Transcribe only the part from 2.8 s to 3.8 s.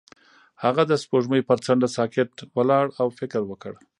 او فکر وکړ.